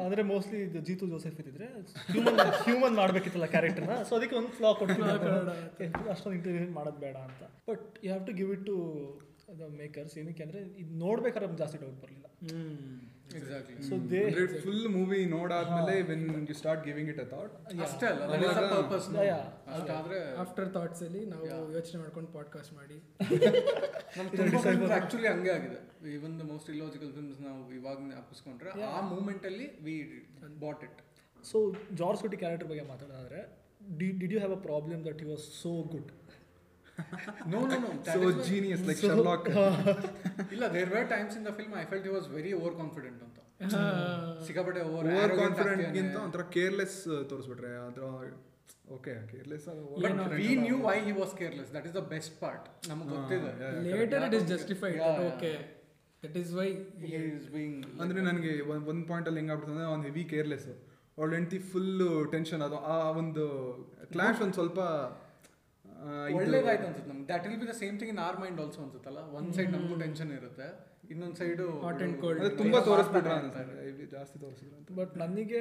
[0.00, 1.66] ಅಂದ್ರೆ ಮೋಸ್ಟ್ಲಿ ಇದು ಜೀತು ಜೋಸೆಫ್ ಇದ್ದಿದ್ರೆ
[2.06, 5.02] ಹ್ಯೂಮನ್ ಹ್ಯೂಮನ್ ಮಾಡಬೇಕಿತ್ತಲ್ಲ ಕ್ಯಾರೆಕ್ಟರ್ನ ಸೊ ಅದಕ್ಕೆ ಒಂದು ಫ್ಲಾ ಕೊಟ್ಟು
[6.12, 7.42] ಅಷ್ಟೊಂದು ಇಂಟರ್ವ್ಯೂ ಮಾಡೋದು ಬೇಡ ಅಂತ.
[7.68, 8.76] But you have to give it to
[9.48, 12.26] the makers ಏನಕ್ಕೆ ಅಂದರೆ ಇದು ನೋಡ್ಬೇಕಾದ್ರೆ ಜಾಸ್ತಿ ಡೌಟ್ ಬರಲಿಲ್ಲ.
[13.36, 14.20] Exactly so they
[14.60, 19.08] full movie ನೋಡಾದ್ಮೇಲೆ when you start giving it a thought ಅಷ್ಟೇ ಅಲ್ಲ ಪರ್ಪಸ್
[20.72, 22.98] ಥಾಟ್ಸ್ ಅಲ್ಲಿ ಆಫ್ಟರ್ ನಾವು ಯೋಚನೆ ಮಾಡ್ಕೊಂಡು ಪಾಡ್ಕಾಸ್ಟ್ ಮಾಡಿ.
[24.98, 25.80] ಆಕ್ಚುಲಿ ಹಂಗೆ ಆಗಿದೆ.
[26.14, 29.94] Even the most illogical films ನಾವು ಇವಾಗ ಅಪ್ಪಿಸ್ಕೊಂಡ್ರೆ ಆ ಮೂಮೆಂಟ್ ಅಲ್ಲಿ we
[30.58, 31.00] bought it
[31.44, 31.58] so
[31.94, 33.40] George Kutty character ಬಗ್ಗೆ ಮಾತಾಡೋದಾದ್ರೆ
[33.98, 36.10] did did you have a problem that you was so good
[37.52, 39.48] no no no so genius like Sherlock
[40.54, 43.38] ಇಲ್ಲ there were times in the film I felt he was very over confident ಅಂತ
[44.46, 46.98] ಸಿಕ್ಕಾಪಟ್ಟೆ over over confident ಗಿಂತ ಒಂಥರ careless
[47.30, 48.04] ತೋರಿಸ್ಬಿಟ್ರೆ ಅದರ
[48.96, 49.64] okay careless
[50.02, 53.50] but we knew why he was careless that is the best part ನಮಗೆ ಗೊತ್ತಿದೆ.
[53.88, 55.30] Later it is justified Yeah, yeah.
[55.30, 55.52] Okay
[56.22, 56.68] that is why
[57.04, 58.52] he is being ಅಂದ್ರೆ ನನಗೆ
[58.90, 60.68] ಒಂದು ಪಾಯಿಂಟಲ್ಲಿ ಹೆಂಗಾಗ್ಬಿಡ್ತು ಅಂದ್ರೆ ಒಂದು ಹೆವಿ ಕೇರ್ಲೆಸ್
[61.18, 61.92] ಅವಳು ಹೆಂಡತಿ ಫುಲ್
[62.32, 63.44] ಟೆನ್ಷನ್ ಅದು ಆ ಒಂದು
[64.12, 64.80] ಕ್ಲಾಶ್ ಒಂದು ಸ್ವಲ್ಪ
[66.38, 67.26] ಒಳ್ಳೇದಾಯ್ತು ಅನ್ಸುತ್ತೆ ನಮ್ಗೆ.
[67.32, 69.20] That will be the same thing in our mind also ಅನ್ಸುತ್ತಲ್ಲ.
[69.38, 70.68] ಒಂದ್ ಸೈಡ್ ನಮಗೂ ಟೆನ್ಷನ್ ಇರುತ್ತೆ
[71.10, 73.32] ಇನ್ನೊಂದ್ ಸೈಡ್ ಹಾಟ್ ಅಂಡ್ ಕೋಲ್ಡ್ ತುಂಬಾ ತೋರಿಸ್ಬಿಟ್ರ
[74.14, 75.60] ಜಾಸ್ತಿ ತೋರಿಸಿದ್ರು ಬಟ್ ನನಗೆ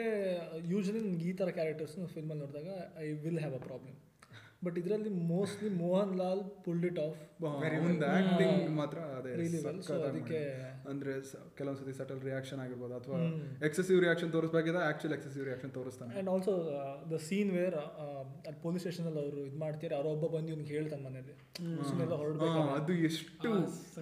[0.74, 2.70] ಯೂಶಲಿ ಈ ಥರ ಕ್ಯಾರೆಕ್ಟರ್ಸ್ನ ಫಿಲ್ಮಲ್ಲಿ ನೋಡಿದಾಗ
[3.04, 3.96] I will have a problem
[4.65, 7.17] but ಇದರಲ್ಲಿ mostly Mohan Lal pulled it off
[8.12, 10.43] acting ಮಾತ್ರ ಅದೇ Really well, ಅದಕ್ಕೆ-
[10.89, 11.13] ಅಂದ್ರೆ
[11.55, 13.17] ಕೆಲವೊಂದ್ಸತಿ ಸಟಲ್ ರಿಯಾಕ್ಷನ್ ಆಗಿರ್ಬೋದು ಅಥವಾ
[13.65, 16.13] ಎಕ್ಸೆಸಿವ್ ರಿಯಾಕ್ಷನ್ ತೋರಿಸ್ಬೇಕಿದ್ರೆ ಆಕ್ಚುಲ್ ಎಕ್ಸೆಸಿವ್ ರಿಯಾಕ್ಷನ್ ತೋರಿಸ್ತಾನೆ.
[16.19, 16.53] And also
[17.12, 17.75] the scene where
[18.43, 21.36] ಅಲ್ಲಿ ಪೊಲೀಸ್ ಸ್ಟೇಷನ್ ಅಲ್ಲಿ ಅವರು ಇದು ಮಾಡ್ತಾರೆ ಅವ್ರ ಒಬ್ಬ ಬಂದು ಇವ್ನಿಗೆ ಹೇಳ್ತಾನೆ ಮನೇಲಿ.
[21.84, 23.50] ಸುಮ್ಮನೆಲ್ಲ ಹೊರಡ್ಬೇಕು ಹಾ, ಅದು ಎಷ್ಟು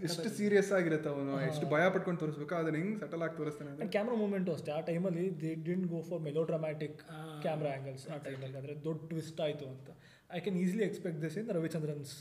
[0.03, 4.53] ಎಷ್ಟು ಸೀರಿಯಸ್ ಆಗಿರುತ್ತೆ ಅವನು ಎಷ್ಟು ಭಯ ಪಟ್ಕೊಂಡು ತೋರಿಸ್ಬೇಕು ಅದನ್ನ ಹೆಂಗ್ ಸಟಲ್ ಆಗಿ ತೋರಿಸ್ತಾನೆ ಕ್ಯಾಮ್ರಾ ಮೂಮೆಂಟು
[4.53, 4.71] ಅಷ್ಟೇ.
[4.71, 6.97] ಆ ಟೈಮಲ್ಲಿ they didn't go for melodramatic
[7.41, 9.89] camera angles ಆ ಟೈಮಲ್ಲಿ ಅಂದ್ರೆ ದೊಡ್ಡ ಟ್ವಿಸ್ಟ್ ಆಯ್ತು ಅಂತ.
[10.37, 12.11] I can easily expect this in Ravichandran's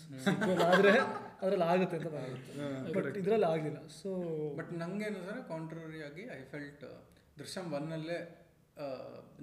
[0.68, 0.92] ಆದರೆ
[1.42, 4.10] ಅದರಲ್ಲಿ ಆಗುತ್ತೆ ಅಂತ ಆಗುತ್ತೆ ಬಟ್ ಇದರಲ್ಲಿ ಆಗಲಿಲ್ಲ ಸೊ
[4.58, 6.84] ಬಟ್ ನಂಗೆ ಏನಂದ್ರೆ ಕಾಂಟ್ರರಿ ಆಗಿ ಐ ಫೆಲ್ಟ್
[7.40, 8.18] ದೃಶ್ಯಂ ಒನ್ನಲ್ಲೇ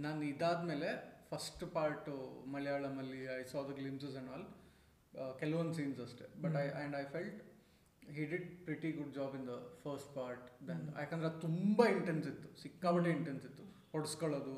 [0.06, 0.90] ನಾನು ಇದಾದ್ಮೇಲೆ
[1.32, 2.14] first part
[2.54, 4.46] ಮಲಯಾಳಮಲ್ಲಿ I saw the glimpses and all
[5.42, 6.26] ಕೆಲವೊಂದು ಸೀನ್ಸ್ ಅಷ್ಟೇ.
[6.44, 7.40] But I and I felt
[8.18, 12.50] he did pretty good job in the first part then ಯಾಕಂದ್ರೆ ಅದು ತುಂಬ ಇಂಟೆನ್ಸ್ ಇತ್ತು
[12.64, 13.66] ಸಿಕ್ಕಾಪಟ್ಟೆ ಇಂಟೆನ್ಸ್ ಇತ್ತು.
[13.94, 14.54] ಹೊಡ್ಸ್ಕೊಳ್ಳೋದು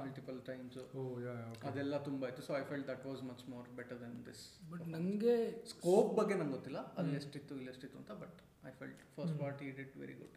[0.00, 1.34] ಮಲ್ಟಿಪಲ್ ಟೈಮ್ಸ್ ಓ ಯಾ
[1.68, 4.42] ಅದೆಲ್ಲ ತುಂಬ ಇತ್ತು so I felt that was much more better then this
[4.72, 5.34] but ನನಗೆ
[5.72, 6.80] ಸ್ಕೋಪ್ ಬಗ್ಗೆ ನಂಗೆ ಗೊತ್ತಿಲ್ಲ.
[6.98, 8.40] ಅಲ್ಲಿ ಎಷ್ಟಿತ್ತು ಇಲ್ಲಿ ಎಷ್ಟಿತ್ತು ಅಂತ but
[8.70, 10.36] I felt first part it it very good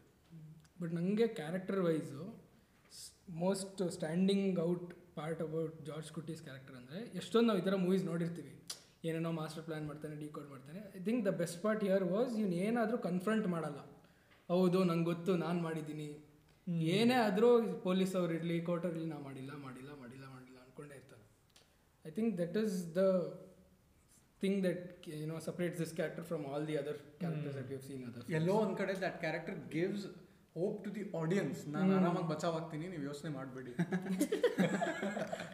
[0.82, 2.22] but ನನಗೆ character wise
[3.44, 8.52] most standing out part about George Kutty's character ಅಂದರೆ ಎಷ್ಟೊಂದು ನಾವು ಈ ಥರ ಮೂವೀಸ್ ನೋಡಿರ್ತೀವಿ.
[9.08, 10.80] ಏನೇನೋ ಮಾಸ್ಟರ್ ಪ್ಲ್ಯಾನ್ ಮಾಡ್ತಾನೆ ಡಿಕೋಡ್ ಮಾಡ್ತಾನೆ.
[10.96, 13.80] I think the best part here was ಇವ್ನು ಏನಾದರೂ ಕನ್ಫ್ರಂಟ್ ಮಾಡಲ್ಲ.
[14.48, 16.08] ಹೌದು ನಂಗೆ ಗೊತ್ತು ನಾನು ಮಾಡಿದ್ದೀನಿ.
[16.96, 17.48] ಏನೇ ಆದರೂ
[17.86, 21.24] ಪೊಲೀಸ್ ಅವ್ರು ಇರಲಿ ಕೋರ್ಟ್ ಇರಲಿ ನಾ ಮಾಡಿಲ್ಲ ಮಾಡಿಲ್ಲ ಮಾಡಿಲ್ಲ ಮಾಡಿಲ್ಲ ಅಂದ್ಕೊಂಡೇ ಇರ್ತಾರೆ.
[22.04, 23.02] I think that is the
[24.42, 24.84] thing that
[25.22, 28.76] you know separates this character from all the other characters that you seen other ಎಲ್ಲೋ ಒಂದು
[28.82, 30.06] ಕಡೆ that character gives
[30.60, 33.72] hope to the audience ನಾನು ಆರಾಮಾಗಿ ಬಚಾವ್ ಆಗ್ತೀನಿ ನೀವು ಯೋಚನೆ ಮಾಡಬೇಡಿ.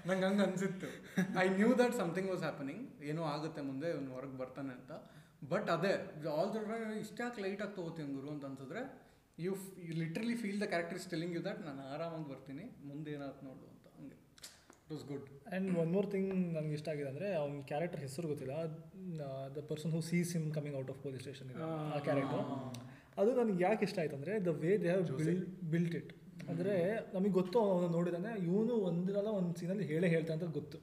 [0.08, 0.88] ನಂಗೆ ಹಂಗೆ ಅನಿಸಿತ್ತು.
[1.42, 4.92] I knew that something was happening ಏನೋ ಆಗುತ್ತೆ ಮುಂದೆ ಇವನು ಹೊರಗೆ ಬರ್ತಾನೆ ಅಂತ.
[5.52, 5.92] ಬಟ್ ಅದೇ
[6.36, 6.70] ಆಲ್ ದೊಡ್ಡ
[7.02, 8.82] ಇಷ್ಟ್ಯಾಕೆ ಲೈಟಾಗಿ ತೊಗೋತೀನಿ ಗುರು ಅಂತ ಅನ್ಸಿದ್ರೆ
[9.44, 9.52] you
[9.86, 13.64] you literally feel the character is telling you that ನಾನು ಆರಾಮಾಗಿ ಬರ್ತೀನಿ ಮುಂದೆ ಏನಾಯ್ತು ನೋಡು
[13.72, 13.86] ಅಂತ.
[13.96, 14.16] ಹಂಗೆ.
[14.82, 18.54] It was good and one more thing ನನಗೆ ಇಷ್ಟ ಆಗಿದೆ ಅಂದರೆ ಅವ್ನ ಕ್ಯಾರೆಕ್ಟರ್ ಹೆಸರು ಗೊತ್ತಿಲ್ಲ.
[19.56, 21.50] The person who sees him coming out of police station
[21.96, 22.44] ಆ ಕ್ಯಾರೆಕ್ಟರ್
[23.20, 26.10] ಅದು ನನಗೆ ಯಾಕೆ ಇಷ್ಟ ಆಯ್ತು ಅಂದರೆ the way they have bill built it
[26.50, 26.74] ಅಂದರೆ
[27.14, 30.78] ನಮಗೆ ಗೊತ್ತು ಅವನು ನೋಡಿದಾನೆ ಇವನು ಒಂದಿರಲ್ಲ ಒಂದು ಸೀನಲ್ಲಿ ಹೇಳೇ ಹೇಳ್ತಾನೆ ಅಂತ ಗೊತ್ತು.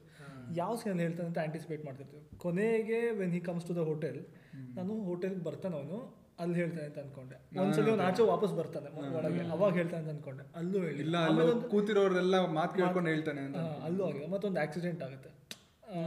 [0.60, 2.22] ಯಾವ ಸೀನಲ್ಲಿ ಹೇಳ್ತಾನೆ ಅಂತ ಆಂಟಿಸಿಪೇಟ್ ಮಾಡ್ತಿರ್ತೀವಿ.
[2.44, 4.18] ಕೊನೆಗೆ when he comes to the hotel
[4.78, 5.98] ನಾನು ಹೋಟೆಲ್ಗೆ ಬರ್ತಾನೆ ಅವನು
[6.42, 7.36] ಅಲ್ಲಿ ಹೇಳ್ತಾನೆ ಅಂತ ಅನ್ಕೊಂಡೆ.
[7.62, 8.88] ಒಂದ್ಸಲಿ ಒಂದು ಆಚೆ ವಾಪಸ್ ಬರ್ತಾನೆ
[9.18, 9.42] ಒಳಗೆ.
[9.56, 10.44] ಅವಾಗ ಹೇಳ್ತಾನೆ ಅಂತ ಅನ್ಕೊಂಡೆ.
[10.60, 14.28] ಅಲ್ಲೂ ಇಲ್ಲ ಹೇಳಿಲ್ಲ ಅಲ್ಲಿ ಕೂತಿರೋರೆಲ್ಲ ಮಾತು ಕೇಳ್ಕೊಂಡು ಹೇಳ್ತಾನೆ ಅಂತ ಅಲ್ಲೂ ಆಗಿದೆ.
[14.34, 15.30] ಮತ್ತೊಂದು ಆಕ್ಸಿಡೆಂಟ್ ಆಗುತ್ತೆ.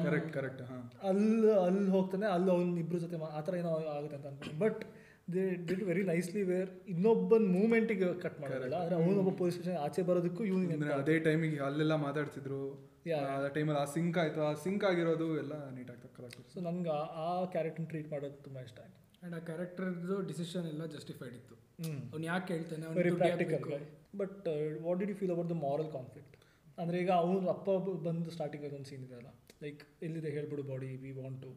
[0.05, 0.61] ಕರೆಕ್ಟ್ ಕರೆಕ್ಟ್
[1.09, 4.55] ಅಲ್ಲಿ ಅಲ್ಲಿ ಹೋಗ್ತಾನೆ ಅಲ್ಲಿ ಅವ್ನ ಇಬ್ರು ಜೊತೆ ಆ ಥರ ಏನೋ ಆಗುತ್ತೆ ಅಂತ ಅನ್ಕೊಂಡೆ.
[4.63, 4.81] But
[5.33, 10.43] they did very nicely where ಇನ್ನೊಬ್ಬನ ಮೂಮೆಂಟಿಗೆ ಕಟ್ ಮಾಡೋದಿಲ್ಲ ಆದರೆ ಅವನೊಬ್ಬ ಪೊಲೀಸ್ ಸ್ಟೇಷನ್ ಆಚೆ ಬರೋದಕ್ಕೂ
[10.51, 12.61] ಇವನಿಗೆ ಅದೇ ಟೈಮಿಗೆ ಅಲ್ಲೆಲ್ಲ ಮಾತಾಡ್ತಿದ್ರು.
[13.17, 14.39] ಆ ಟೈಮಲ್ಲಿ ಆ ಸಿಂಕ್ ಆಯ್ತು.
[14.49, 18.97] ಆ ಸಿಂಕ್ ಆಗಿರೋದು ಎಲ್ಲ ನೀಟಾಗಿ ಕರೆಕ್ಟ್ ಸೊ ನಂಗೆ ಆ ಕ್ಯಾರೆಕ್ಟರ್ ಟ್ರೀಟ್ ಮಾಡೋದು ತುಂಬ ಇಷ್ಟ ಆಯ್ತು.
[19.27, 21.55] ಆ್ಯಂಡ್ ಆ ಕ್ಯಾರೆಕ್ಟರ್ದು ಡಿಸಿಷನ್ ಎಲ್ಲ ಜಸ್ಟಿಫೈಡ್ ಇತ್ತು.
[22.11, 22.83] ಅವ್ನು ಯಾಕೆ ಹೇಳ್ತಾನೆ?
[22.87, 22.97] ಅವ್ನು
[24.21, 24.45] but
[24.85, 26.35] what did you feel about the moral conflict
[26.81, 27.67] ಅಂದರೆ ಈಗ ಅವನು ಅಪ್ಪ
[28.07, 29.29] ಬಂದು ಸ್ಟಾರ್ಟಿಂಗ್ ಒಂದು ಸೀನ್ ಇದೆಯಲ್ಲ
[29.63, 31.51] ಲೈಕ್ ಎಲ್ಲಿದೆ ಹೇಳ್ಬಿಡು ಬಾಡಿ ವಿ ವಾಂಟ್ ಟು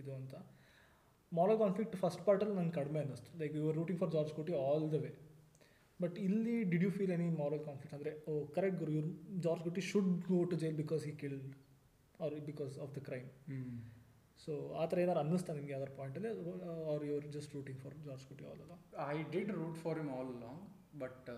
[0.00, 0.34] ಇದು ಅಂತ.
[1.32, 3.30] ಮಾರಲ್ ಕಾನ್ಫ್ಲಿಕ್ಟ್ ಫಸ್ಟ್ ಪಾರ್ಟಲ್ಲಿ ನಂಗೆ ಕಡಿಮೆ ಅನ್ನಿಸ್ತು.
[3.40, 5.12] Like you are rooting for George Kutty all the way
[6.00, 9.10] but ಇಲ್ಲಿ did you feel any moral conflict ಅಂದರೆ ಓ ಕರೆಕ್ಟ್ ಗುರು ಇವ್ರು
[9.46, 11.48] George Kutty should go to jail because he killed
[12.20, 13.28] or because of the crime
[14.40, 16.30] so ಆ ಥರ ಏನಾರು ಅನ್ನಿಸ್ತಾ ನಿಮಗೆ ಅದರ ಪಾಯಿಂಟಲ್ಲಿ
[16.92, 18.74] are your just rooting for George Kutty all ಅಲ್ಲ
[19.10, 20.62] I did root for him all long
[21.02, 21.30] but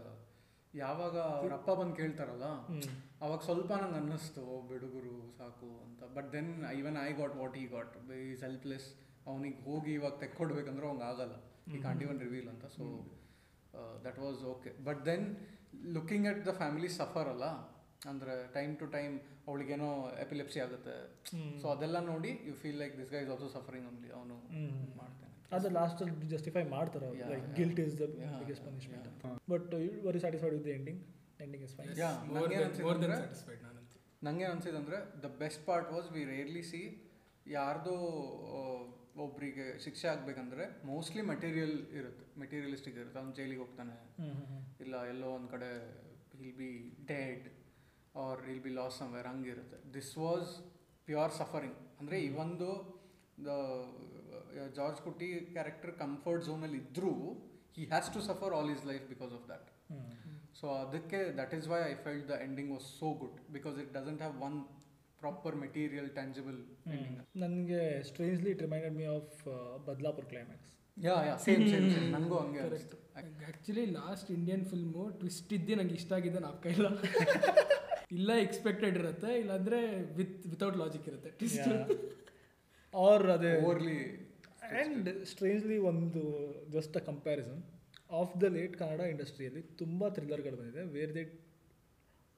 [0.74, 2.46] ಯಾವಾಗ ಅವ್ರ ಅಪ್ಪ ಬಂದು ಕೇಳ್ತಾರಲ್ಲ
[3.24, 6.00] ಅವಾಗ ಸ್ವಲ್ಪ ನಂಗೆ ಅನ್ನಿಸ್ತು ಬಿಡುಗರು ಸಾಕು ಅಂತ.
[6.16, 8.88] But then even I got what he got is helpless
[9.26, 11.36] ಅವನಿಗೆ ಹೋಗಿ ಇವಾಗ ತೆಕ್ಕೊಡ್ಬೇಕಂದ್ರೆ ಅವ್ನಿಗೆ ಆಗಲ್ಲ.
[11.68, 12.66] ಈ ಕಾಂಟ್ ಇವನ್ ರಿವೀಲ್ ಅಂತ.
[12.76, 12.84] So
[14.04, 15.24] that was okay but then
[15.96, 17.46] looking at the family suffer ಅಲ್ಲ
[18.02, 19.14] ಅಂದರೆ ಟೈಮ್ ಟು ಟೈಮ್
[19.46, 19.88] ಅವಳಿಗೇನೋ
[20.24, 20.94] ಎಪಿಲೆಪ್ಸಿ ಆಗುತ್ತೆ.
[21.60, 24.36] ಸೊ ಅದೆಲ್ಲ ನೋಡಿ you feel like this guy is also suffering only ಅವನು
[24.96, 25.32] ಮಾಡ್ತಾನೆ.
[25.52, 27.46] ಅದು ಲಾಸ್ಟಲ್ಲಿ ಜಸ್ಟಿಫೈ ಮಾಡ್ತಾರೆ like.
[27.58, 29.72] Guilt is the biggest yeah, punishment you but
[30.06, 31.02] very satisfied with the ending
[31.40, 32.10] ending is fine yeah
[34.22, 36.82] ನನಗೆ ಅನ್ಸಿದೆ ಅಂದರೆ the best part was we rarely see
[37.52, 37.96] ಯಾರ್ದೋ
[38.50, 38.60] ಆ,
[39.24, 42.24] ಒಬ್ರಿಗೆ ಶಿಕ್ಷೆ ಆಗ್ಬೇಕಂದ್ರೆ ಮೋಸ್ಟ್ಲಿ ಮೆಟೀರಿಯಲ್ ಇರುತ್ತೆ.
[42.40, 43.18] ಮೆಟೀರಿಯಲಿಸ್ಟಿಕ್ ಇರುತ್ತೆ.
[43.18, 43.94] ಅವ್ನು ಜೈಲಿಗೆ ಹೋಗ್ತಾನೆ.
[44.80, 45.68] ಇಲ್ಲ ಎಲ್ಲೋ ಒಂದು ಕಡೆ
[46.34, 46.70] will be
[47.08, 47.46] dead
[48.24, 49.78] or will be loss somewhere ಹಂಗಿರುತ್ತೆ.
[49.96, 50.50] This was
[51.08, 52.68] pure suffering ಅಂದರೆ ಇವೊಂದು
[54.78, 57.12] ಜಾರ್ಜ್ ಕುಟ್ಟಿ ಕ್ಯಾರೆಕ್ಟರ್ ಕಂಫರ್ಟ್ ಝೋನಲ್ಲಿ ಇದ್ದರೂ
[57.76, 59.68] he has to suffer all his life because of that
[60.60, 64.22] so ಅದಕ್ಕೆ that is why I felt the ending was so good because it doesn't
[64.24, 64.56] have one
[65.22, 66.58] proper material tangible
[67.36, 69.36] ನನಗೆ strangely it reminded me of
[69.88, 75.50] Badlapur climax yeah yeah same same same ನನಗೂ ಹಂಗೆ ಅನಿಸ್ತು actually last Indian film twist
[75.52, 76.86] ಇದ್ದೇ ನಂಗೆ ಇಷ್ಟ ಆಗಿದೆ ನಾಪ್ಕ ಇಲ್ಲ.
[78.16, 79.78] ಇಲ್ಲ ಎಕ್ಸ್ಪೆಕ್ಟೆಡ್ ಇರುತ್ತೆ ಇಲ್ಲಾಂದ್ರೆ
[80.18, 81.30] ವಿತ್ ವಿತೌಟ್ ಲಾಜಿಕ್ ಇರುತ್ತೆ.
[81.30, 81.70] ಟ್ವಿಸ್ಟ್
[82.92, 83.96] ಆರ್ ಅದೇ ಓರ್ಲಿ
[84.68, 86.22] ಆ್ಯಂಡ್ ಸ್ಟ್ರೇಂಜ್ಲಿ ಒಂದು
[86.68, 87.60] just a comparison
[88.10, 91.24] of the late Kannada ಇಂಡಸ್ಟ್ರಿಯಲ್ಲಿ ತುಂಬ ಥ್ರಿಲ್ಲರ್ಗಳು ಬಂದಿದೆ where they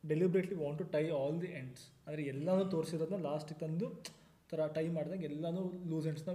[0.04, 3.88] deliberately want to tie all the ends ಅಂದರೆ ಎಲ್ಲನೂ ತೋರಿಸಿರೋದನ್ನ ಲಾಸ್ಟಿಗೆ ತಂದು
[4.50, 6.34] ಥರ ಟೈ ಮಾಡಿದಾಗ ಎಲ್ಲನೂ loose ಎಂಡ್ಸ್ನ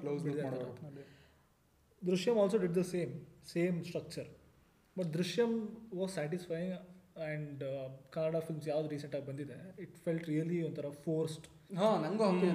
[2.03, 3.13] Drishyam also did the same
[3.48, 4.29] same structure
[4.98, 5.51] but Drishyam
[5.95, 6.74] was satisfying
[7.19, 7.63] and
[8.10, 12.50] Kannada films ಯಾವ್ದು ರೀಸೆಂಟಾಗಿ ಬಂದಿದೆ ಇಟ್ ಫೆಲ್ಟ್ ರಿಯಲಿ ಒಂಥರ ಫೋರ್ಸ್ಡ್ ಹಾ ನಂಗೂ ಹಂಗೆ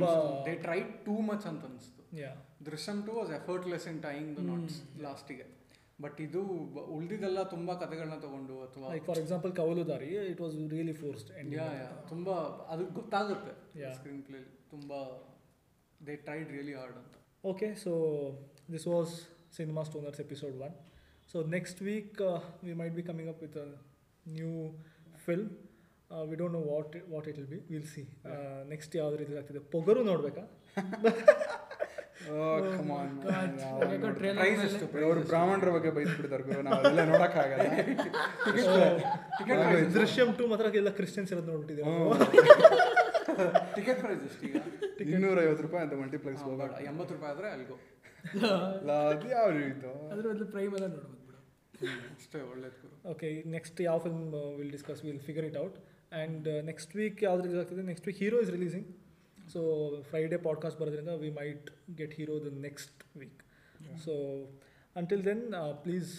[0.46, 2.16] ದೇ ಟ್ರೈ ಟೂ ಮಚ್ ಅಂತ ಅನಿಸ್ತು.
[2.18, 2.32] Yeah
[2.66, 5.46] Drishyam too was effortless in tying the knots ಲಾಸ್ಟಿಗೆ
[6.00, 6.42] ಬಟ್ ಇದು
[6.74, 6.84] ಬ-
[7.50, 11.88] ತುಂಬ ಕಥೆಗಳನ್ನ ತಗೊಂಡು ಅಥವಾ like for example Kavaludaari it was really forced and yeah yeah
[12.08, 12.28] ತುಂಬ
[12.68, 13.80] ಅದು ಗೊತ್ತಾಗುತ್ತೆ.
[13.80, 14.38] ಯಾ ಸ್ಕ್ರೀನ್ ಪ್ಲೇ
[14.70, 14.92] ತುಂಬ
[16.06, 17.14] ದೇ ಟ್ರೈಡ್ ರಿಯಲಿ ಹಾರ್ಡ್ ಅಂತ.
[17.44, 17.92] Okay so
[18.70, 19.10] this was
[19.52, 20.72] Cinema Stoners episode one.
[21.28, 23.68] So next week uh, we might be coming up with a
[24.26, 24.74] new
[25.26, 25.50] film.
[26.10, 27.60] Uh, we don't know what it, what it will be.
[27.70, 28.06] We'll see.
[28.24, 29.70] Uh, next ಯಾವ್ದು release ಆಗ್ತಿದೆ.
[29.70, 30.42] ಪೊಗರು ನೋಡ್ಬೇಕಾ?
[35.02, 36.42] ಅವ್ರು ಬ್ರಾಹ್ಮಣರ ಬಗ್ಗೆ ಬೈದ್ಬಿಡ್ತಾರೆ
[39.94, 41.96] Drishyam to ಮಾತ್ರ ಎಲ್ಲ Christians ಇರೋದು ನೋಡ್ಬಿಟ್ಟಿದ್ದೀವಿ
[43.74, 44.56] ticket price ಎಷ್ಟು ಈಗ?
[45.14, 46.44] ಇನ್ನೂರ ಐವತ್ತು ರೂಪಾಯಿ ಅಂತ ಮಲ್ಟಿಪ್ಲೆಕ್ಸ್
[46.84, 47.80] ಎಂಬತ್ತು ರೂಪಾಯಿ ಆದ್ರೆ ಅಲ್ಗೋ.
[49.10, 51.38] ಅದು ಯಾವ ರೀತಿ ಅದ್ರ ಒಂದು ಪ್ರೈಮ್ ಎಲ್ಲ ನೋಡ್ಬೋದು ಬಿಡು.
[52.16, 54.24] ಅಷ್ಟೇ ಒಳ್ಳೇದು ಓಕೆ ನೆಕ್ಸ್ಟ್ ಯಾವ film
[54.58, 55.76] will discuss will figure it out
[56.12, 57.82] and next week ಯಾವ್ದು ರಿಲೀಸ್ ಆಗ್ತಿದೆ?
[57.82, 58.88] Next week Hero is releasing
[59.52, 59.60] so
[60.10, 63.40] Friday podcast ಬರೋದ್ರಿಂದ we might get Hero the next week
[64.04, 64.14] so
[64.96, 65.44] until then
[65.84, 66.12] please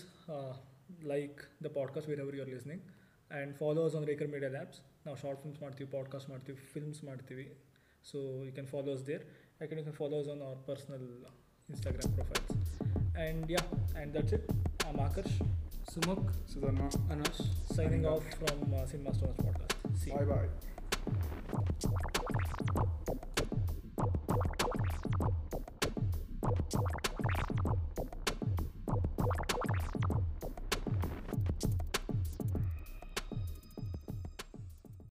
[1.03, 2.84] like the podcast wherever you are listening
[3.32, 7.46] and follows on Raker Media Labs ನಾವು short films ಮಾಡ್ತೀವಿ podcast ಮಾಡ್ತೀವಿ films ಮಾಡ್ತೀವಿ.
[8.06, 9.24] So you can follows there
[9.62, 11.08] ಯಾಕೆಂಡ್ you can follows on our personal
[11.71, 12.51] Instagram profiles.
[13.15, 13.61] And yeah,
[13.95, 14.49] and that's it.
[14.88, 15.31] I'm Akash,
[15.91, 19.73] Sumuk, Sudharma, Anush, signing off from uh, Cinema Stones podcast.
[19.97, 20.17] See you.
[20.17, 20.47] Bye bye.